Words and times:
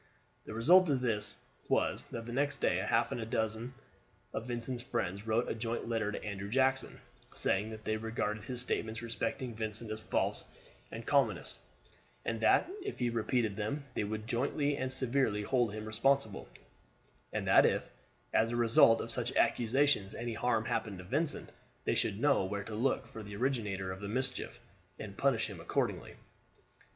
The 0.45 0.55
result 0.55 0.89
of 0.89 0.99
this 0.99 1.37
was 1.69 2.05
that 2.05 2.25
the 2.25 2.31
next 2.31 2.55
day 2.59 2.77
half 2.77 3.11
a 3.11 3.23
dozen 3.23 3.75
of 4.33 4.47
Vincent's 4.47 4.81
friends 4.81 5.27
wrote 5.27 5.47
a 5.47 5.53
joint 5.53 5.87
letter 5.87 6.11
to 6.11 6.23
Andrew 6.23 6.49
Jackson, 6.49 6.99
saying 7.35 7.69
that 7.69 7.85
they 7.85 7.97
regarded 7.97 8.43
his 8.45 8.61
statements 8.63 9.03
respecting 9.03 9.53
Vincent 9.53 9.91
as 9.91 9.99
false 10.01 10.43
and 10.91 11.05
calumnious, 11.05 11.59
and 12.25 12.41
that 12.41 12.67
if 12.83 12.97
he 12.97 13.11
repeated 13.11 13.55
them 13.55 13.85
they 13.93 14.03
would 14.03 14.25
jointly 14.25 14.75
and 14.75 14.91
severally 14.91 15.43
hold 15.43 15.71
him 15.71 15.85
responsible; 15.85 16.49
and 17.31 17.47
that 17.47 17.63
if, 17.67 17.87
as 18.33 18.51
a 18.51 18.55
result 18.55 19.01
of 19.01 19.11
such 19.11 19.35
accusations, 19.35 20.15
any 20.15 20.33
harm 20.33 20.65
happened 20.65 20.97
to 20.97 21.03
Vincent, 21.03 21.51
they 21.85 21.93
should 21.93 22.19
know 22.19 22.43
where 22.43 22.63
to 22.63 22.73
look 22.73 23.05
for 23.05 23.21
the 23.21 23.35
originator 23.35 23.91
of 23.91 23.99
the 23.99 24.07
mischief, 24.07 24.59
and 24.97 25.15
punish 25.15 25.45
him 25.47 25.59
accordingly. 25.59 26.15